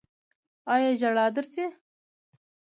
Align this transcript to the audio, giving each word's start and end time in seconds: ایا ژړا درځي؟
ایا 0.73 0.89
ژړا 0.99 1.25
درځي؟ 1.35 1.65